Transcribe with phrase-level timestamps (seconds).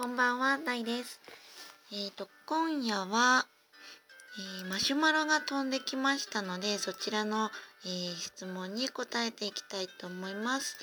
[0.00, 1.20] こんばんは、ダイです。
[1.92, 3.48] えっ、と、今夜は、
[4.62, 7.50] えーマシュマロが飛んできましたので、そちらの、
[7.84, 10.76] えー質問に答えていきたいと思います。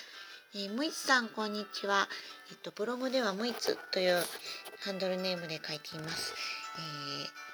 [0.54, 2.10] えー、むいつさん、こんにちは。
[2.52, 4.22] えっ、と、ブログではむいつという
[4.84, 6.34] ハンドルネームで書いています。
[6.78, 7.45] えー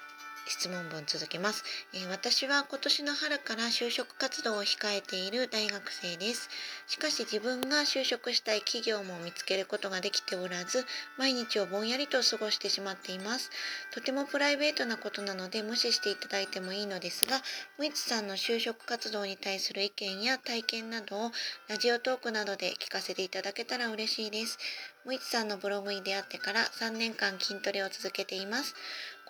[0.46, 1.64] 質問文続けます、
[1.94, 6.48] えー私は今年の春から就職活動を控えている大学生です。
[6.86, 10.84] しかし自分が就職したい企業も見つけることができておらず、
[11.16, 13.50] 毎日をぼんやりと過ごしてしまっています。
[13.92, 17.40] とてもプライベートなことなので無視していただいてもいいのですが、
[17.78, 21.30] むいつさんの就職活動に対する意見や体験などを
[21.68, 24.58] ラジオトークなどで聞かせていただけたら嬉しいです。
[25.04, 28.74] むいつさんのブログに出会ってから3年間筋トレを続けています。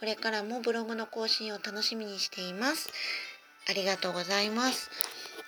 [0.02, 2.91] これからもブログの更新を楽しみにしています。
[3.70, 4.91] ありがとうございます。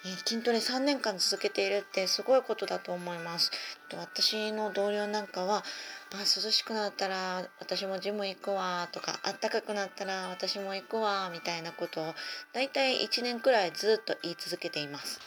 [0.05, 3.51] えー筋トレ3年間続けているってすごいことだと思います。
[3.89, 5.65] と私の同僚なんかは、
[6.13, 12.15] まあ涼しくなったら私もジム行くわとか、あったかくなったら私も行くわみたいなことを
[12.53, 15.21] だいたい1年くらいずっと言い続けています。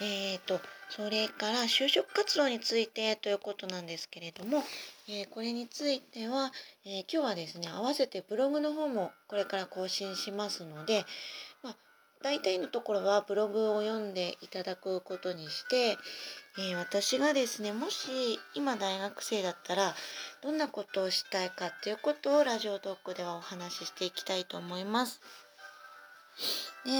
[0.00, 0.60] うんえーと、
[0.90, 4.64] それから就職活動についてということなんですけれども、
[5.08, 6.52] えーこれについては、
[6.84, 11.04] えー今日はですね、合わせてブログの方もこれから更新しますので、
[11.62, 11.76] まあ、
[12.22, 15.96] 大体のところはブログを読んでいただくことにして、
[16.58, 18.08] えー私がですね、もし
[18.54, 19.94] 今大学生だったら
[20.42, 25.20] どんなことをしたいかっていうことをラジオトークではお話ししていきたいと思います。
[26.84, 26.90] で、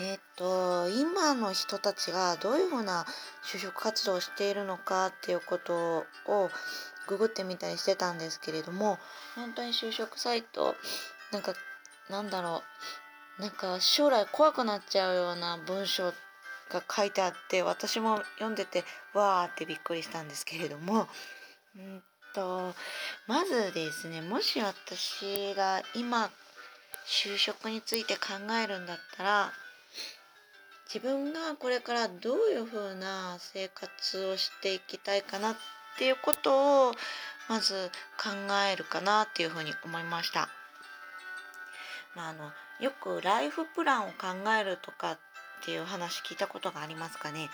[0.00, 3.04] えーと、今の人たちがどういうふうな
[3.44, 6.50] 就職活動をしているのかっていうことを
[7.06, 8.98] ググってみたりしてたんですけれども、
[9.34, 10.74] 本当に就職サイト、
[11.30, 11.54] なんか、
[12.08, 12.62] なんだろ
[13.38, 16.12] う、なんか将来怖くなっちゃうような文章
[16.70, 21.06] が書いてあって、私も読んでて、わーってびっくりしたんですけれども、
[21.76, 22.02] うん
[22.34, 22.74] と、
[23.26, 26.30] まずですね、もし私が今、
[27.06, 29.52] 就職について考えるんだったら、
[30.92, 35.56] 自分がこれからどういうふうな生活をしていきたいかなっ
[35.98, 36.92] ていうことを
[37.48, 37.90] まず
[38.22, 38.30] 考
[38.70, 40.50] えるかなっていうふうに思いました。
[42.14, 45.18] まあ、あのよくライフプランを考えるとかっ
[45.64, 47.48] ていう話聞いたことがありますかね。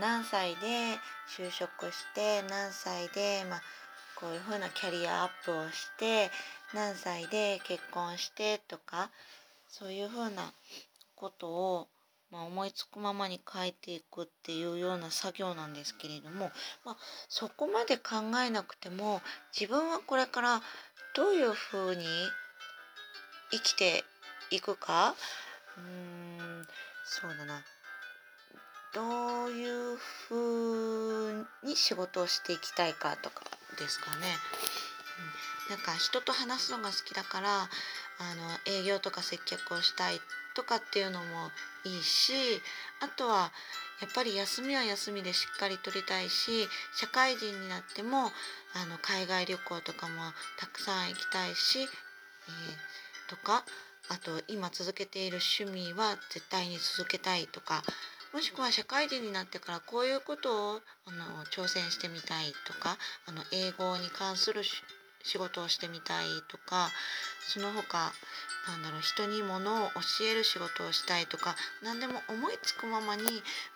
[0.00, 0.96] 何歳で
[1.36, 3.62] 就職して何歳で、まあ、
[4.14, 6.30] こういうふうなキャリアアップをして
[6.72, 9.10] 何歳で結婚してとか
[9.68, 10.52] そういうふうな
[11.16, 11.88] ことを
[12.30, 16.50] まあ、思いつくままに書いていくっていうような作業なんですけれども、
[16.84, 16.96] まあ、
[17.28, 19.20] そこまで考えなくても
[19.58, 20.62] 自分はこれから
[21.14, 22.04] どういうふうに
[23.52, 24.04] 生きて
[24.50, 25.14] いくか
[25.78, 26.66] うーん
[27.04, 27.62] そうだな
[28.94, 33.42] どういうふうに仕事をしていきたいかとか
[33.78, 34.26] ですかね。
[35.68, 37.68] うん、なんか人と話すのが好きだから
[38.18, 40.20] あの営業とか接客をしたい
[40.54, 41.24] とかっていうのも
[41.84, 42.32] いいし
[43.00, 43.52] あとは
[44.00, 46.66] やっぱり休みは休みでしっかり取りたいし
[46.96, 48.18] 社会人になっても
[48.74, 50.14] あの海外旅行とかも
[50.58, 51.86] たくさん行きたいし、えー
[53.28, 53.64] とか
[54.08, 57.82] あと今続けている趣味は絶対に続けたいとか
[58.32, 64.62] もしくは社会人になってからこういうことをあの挑戦してみたいとかあの英語に関する
[65.26, 66.90] 仕事をしてみたいとか
[67.48, 68.12] その他
[68.68, 73.22] なんだろう人にものを教える仕事をしたいとか何でも思いつくままに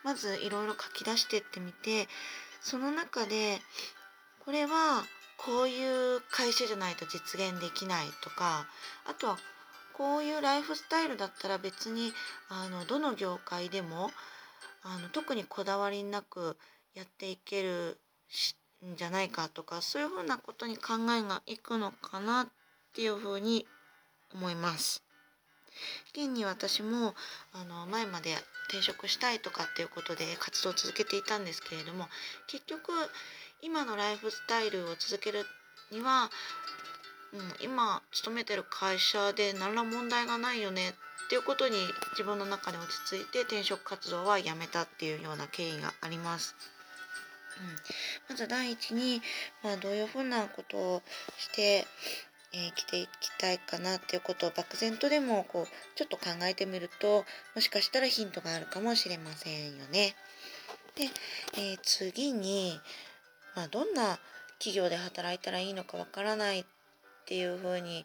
[0.04, 2.08] まずいろいろ書き出してってみて
[2.60, 3.58] その中で
[4.44, 5.04] これは
[5.36, 8.66] こういう会社じゃないと実現できないとか
[9.06, 9.38] あとは
[9.94, 12.12] こういうライフスタイルだったら別に
[12.48, 14.10] あのどの業界でも
[14.82, 16.56] あの特にこだわりなく
[16.94, 22.46] やっていけるしんじゃないかとかそういうふうなことに考えがいくのかなっ
[22.94, 23.66] ていうふうに
[24.34, 25.02] 思います。
[26.12, 27.14] 現に私も
[27.52, 28.34] あの前まで
[28.68, 32.06] 転職したいとかっていうことで活動を続けていたんですけれども
[32.48, 32.92] 結局
[33.62, 35.44] 今のライフスタイルを続ける
[35.92, 36.30] には、
[37.32, 40.90] うん、今勤めてる会社で何ら問題がないよね
[41.26, 41.76] っていうことに
[42.12, 46.56] 自分の中で落ち着いて転職活動はやめたっていうような経緯があります。
[48.28, 49.22] まず第一に、
[49.62, 51.02] まあ、どういうふうなことを
[51.38, 51.86] して、えー
[52.52, 57.24] 生きていきたいかなっていうことを漠然とでもこうちょっと考えてみると
[57.54, 60.16] もしかしたらヒントがあるかもしれませんよね。
[60.96, 61.04] で、
[61.56, 62.80] えー次に、
[63.54, 64.18] まあ、どんな
[64.58, 66.64] 企業で働いたらいいのかわからないっ
[67.24, 68.04] ていうふうに、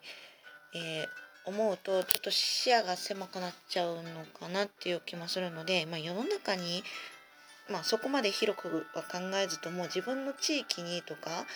[0.74, 4.02] えー思うとちょっと視野が狭くなっちゃうの
[4.38, 6.82] かなっていう気もするので、まあ、世の中に
[7.70, 11.46] まあ、そこまで広くは考えずとも自分の地域にとか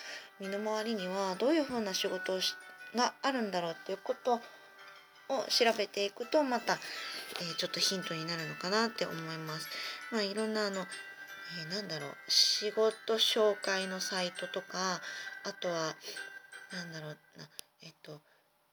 [0.40, 2.54] 身の回りにはどういうふうな仕事をし
[2.94, 9.68] があるんだろうっていうことを調べていくとまた、えー、ちょっとヒントになるのかなって思います。
[10.10, 15.00] まあ、いろんなあの、えー、なんだろう仕事紹介のサイトとか
[15.44, 15.94] あとは
[16.72, 17.48] なんだろうな
[17.82, 18.20] えっと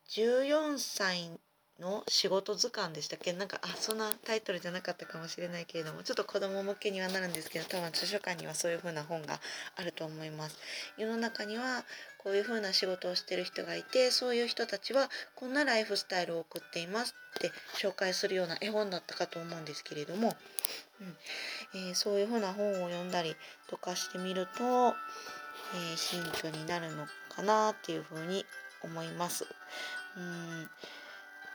[0.10, 1.40] 14歳
[1.80, 3.34] の仕事図鑑でしたっけ？
[3.34, 9.40] なんかあそんなタイトルじゃなかったかもしれないけれどもちょっと子供向けにはなるんですけど多分図書館にはそういう風な本が
[9.76, 10.58] あると思います。
[10.98, 11.84] 世の中には
[12.18, 20.36] こういう風な仕事をしてる人がいてそういう人たちはこんなライフスタイルを送っていますって紹介するような絵本だったかと思うんですけれども、
[21.00, 21.16] うん。
[21.90, 23.36] えー、そういう風な本を読んだり
[23.70, 28.46] とかしてみると、えー、ヒントになるのかなっていう風に
[28.84, 29.46] 思います。
[30.18, 30.70] うん。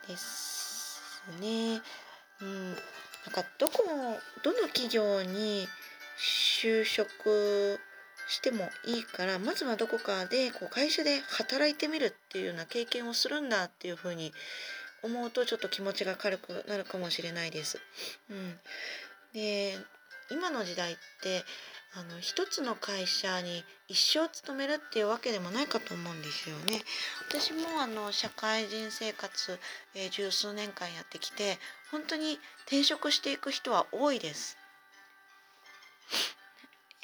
[0.09, 1.01] です
[1.41, 1.81] ね。
[2.41, 2.77] うん、なん
[3.33, 3.85] かどこ
[4.43, 5.69] どの企業に
[6.19, 7.79] 就職
[8.29, 14.33] してもいいからまずはどこかでこう会社で働いてみるっていうような経験をするんだっていうふうに
[15.03, 17.79] 思うとちょっと気持ちが軽くなるかもしれないです。
[18.31, 18.59] うん、
[19.35, 19.77] で
[20.31, 21.45] 今の時代って
[21.95, 26.81] あの一つの会社に一生勤めるっていうわけでもないかと思うんですよね。
[27.29, 29.59] 私もあの社会人生活、
[29.95, 31.59] えー、十数年間やってきて
[31.91, 34.57] 本当に転職していく人は多いです。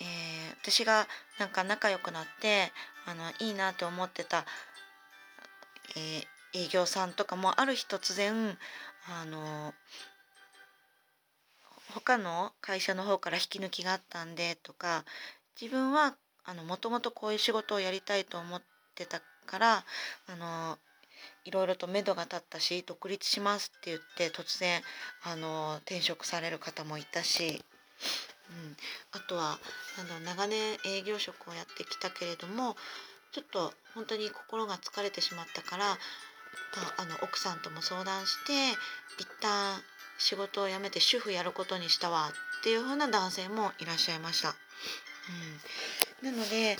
[0.00, 1.06] えー、私が
[1.38, 2.72] なんか仲良くなって
[3.04, 4.46] あのいいなって思ってた、
[5.96, 8.56] えー、営業さんとかもある日突然
[9.06, 9.74] あの
[11.94, 15.04] 他の会社の方から引き抜きがあったんでとか
[15.60, 16.14] 自分は
[16.44, 18.62] あのもともとこういう仕事をやりたいと思っ
[18.94, 19.84] てたから
[20.26, 20.78] あの
[21.44, 24.82] いろいろと目処が立ったし独立しますって言って突然
[25.24, 27.62] あの転職される方もいたし、
[28.50, 28.76] うん、
[29.12, 29.58] あとは
[29.98, 32.76] あの長年営業職をやってきたけれども
[33.32, 35.84] ちょっと本当に心が疲れてしまったから
[36.96, 38.52] あの奥さんとも相談して
[39.18, 39.80] 一旦
[40.18, 42.30] 仕事を辞めて主婦やることにしたわ
[42.60, 44.54] っていう風な男性もいらっしゃいました。
[46.22, 46.76] うん、なので、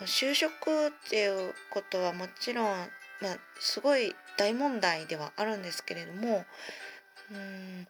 [0.00, 2.66] うん、就職っていうことはもちろん、
[3.20, 6.44] まあ、すごい大問題ではあるんですけれども、
[7.32, 7.86] うん、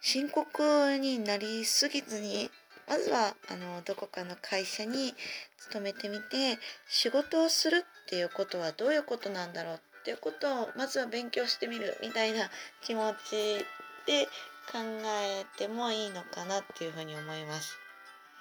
[0.00, 2.50] 深刻になりすぎずに
[2.88, 5.14] まずはあのどこかの会社に
[5.58, 6.58] 勤めてみて
[6.88, 12.50] 仕事をするっていうことはどういうことなんだろうっていうことをまずは勉強してみるみたいな
[12.82, 13.64] 気持ち
[14.04, 14.26] で
[14.70, 14.78] 考
[15.22, 17.78] えてもいいのかなっていうふうに思います。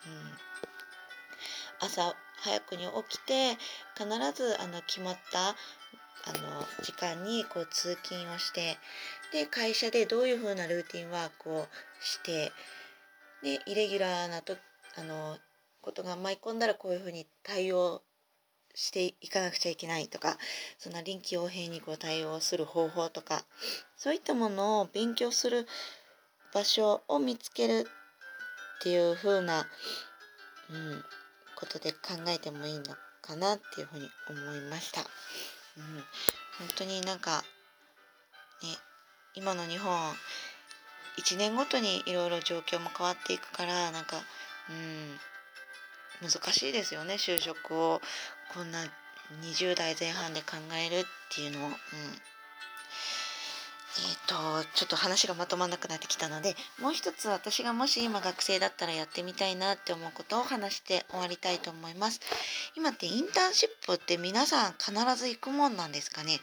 [0.07, 3.57] うん、朝早くに起きて
[3.95, 5.53] 必ずあの決まったあ
[6.33, 8.77] の時間にこう通勤をして
[9.31, 11.67] で会社でどういうふうなルーティンワークを
[12.01, 12.51] して
[13.43, 14.57] でイレギュラーなと
[14.97, 15.37] あの
[15.81, 18.01] ことが舞い込んだらこういうふうに対応
[18.75, 20.37] していかなくちゃいけないとか
[20.77, 23.43] そんな臨機応変にこう対応する方法とか
[23.97, 25.67] そういったものを勉強する
[26.53, 27.87] 場所を見つける
[28.79, 29.67] っていう風な、
[30.69, 31.03] うん、
[31.55, 31.97] ことで考
[32.27, 32.83] えてもいいの
[33.21, 35.01] かなっていうふうに思いました。
[35.01, 35.05] うん、
[36.57, 37.43] 本当になんか
[38.63, 38.69] ね
[39.35, 39.93] 今の日本
[41.17, 44.17] 1年ごとにいろいろ状況も変わっていくからなんか
[44.69, 45.19] うん
[46.21, 48.01] 難しいですよね就職を。
[48.53, 48.83] こんな
[49.41, 51.73] 20代前半で考えるっていうのを、うん、
[53.97, 62.21] えーと、ちょっと話がまとまらなくなってきたのでもう一つ私がもし今学生だったらやってみたいなって思うことを話して終わりたいと思います。
[62.77, 66.39] 今ってインターンシップって皆さん必ず行くもんなんですかね？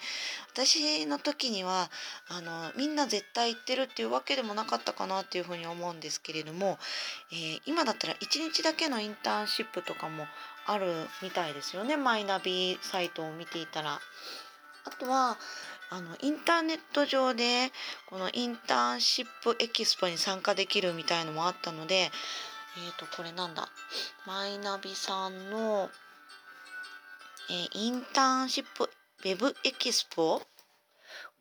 [0.53, 1.91] 私の時には
[2.29, 6.79] あのみんな絶対行ってるっていうわけでもなかったかなっていうふうに思うんですけれども、
[7.33, 8.19] えー、今だったら1
[8.53, 10.27] 日だけのインターンシップとかも
[10.67, 14.01] あるみたいですよねマイナビサイトを見ていたら。
[14.89, 15.37] あとは
[15.91, 17.71] あのインターネット上で
[18.09, 23.69] このインターンシップエキスポに参加できるみたいのもあったのでえっ、ー、とこれなんだ。
[24.27, 25.91] マイナビさんの、
[27.51, 30.41] えー、インターンシップウェブエキスポ？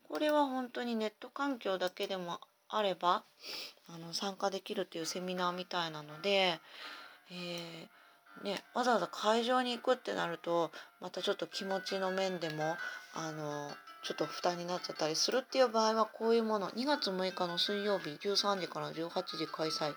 [0.10, 3.24] これは本当にネット環境だけでもあれば
[3.90, 6.60] あの参加できるっていうセミナーみたいなので、
[7.32, 7.88] えー
[8.44, 12.78] ね、わざわざ会場に行くってなるとまたちょっと気持ちの面でも
[13.14, 13.72] あの
[14.04, 19.96] ちょっと負担になっちゃったりするっていう場合はこういうもの2月6日の水曜日13時から18時開催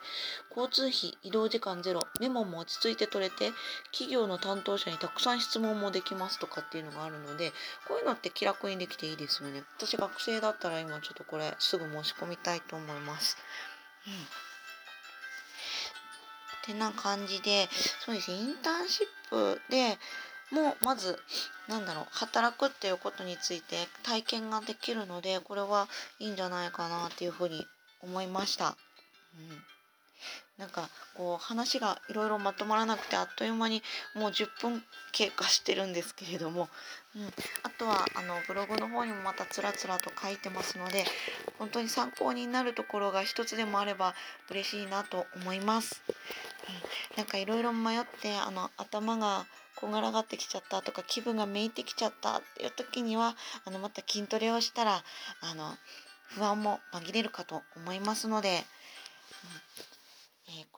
[0.56, 3.52] 交通費移動時間ゼロメモも落ち着いて取れて
[3.92, 7.52] 企業の担当者にたくさん質問もできますとかっていうのがあるので
[7.87, 13.37] こういうのって気楽にできていいですよね私学生だったら今ちょっとこれすぐ申し込みたいと思います。
[14.06, 14.50] うん
[16.64, 17.68] てな感じで
[18.04, 19.98] そうですねインターンシップで
[20.50, 21.18] もうまず
[21.68, 25.88] なんだろう働くっていうことについて体験ができるのでこれは
[26.18, 27.64] いいんじゃないかなっていうふうに
[28.02, 28.76] 思いました。
[29.38, 29.79] うん
[30.58, 33.82] なんかこう話がいろいろまとまらなくてあっという間に
[34.14, 36.68] もう10分経過してるんですけれども、
[37.16, 37.22] うん、
[37.62, 41.04] あとはあのブログの方にもまたつらつらと書いてますので
[41.58, 44.14] 本当に参考になるところが一つでもあれば
[44.50, 46.02] 嬉しいなと思います。
[46.08, 49.46] うん、なんかいろいろ迷ってあの頭が
[49.76, 53.34] こんがらがってきちゃったとか気分がめいてきちゃったっていう時には
[53.64, 55.02] あのまた筋トレをしたら
[55.40, 55.74] あの
[56.28, 58.60] 不安も紛れるかと思いますので、うん、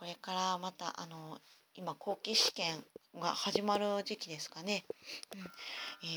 [0.02, 1.38] これからまたあの
[1.76, 2.74] 今後期試験
[3.20, 4.82] が始まる時期ですかね、
[5.32, 5.40] うん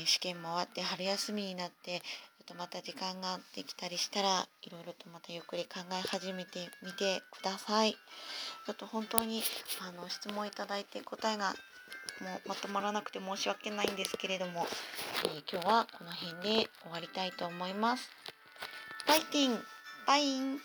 [0.00, 2.02] えー、試験も終わって春休みになってちょ
[2.42, 7.92] っとまた時間ができたりしたらいろいろとまたゆっくり考え始めてみてください。
[7.92, 9.40] ちょっと本当に
[9.88, 11.54] あの質問いただいて答えが
[12.20, 14.66] もうまとまらなくて申し訳ないんですけれども、
[15.26, 18.10] えー、今日はこの辺で終わりたいと思います。
[19.06, 19.60] バイティン
[20.08, 20.58] バイン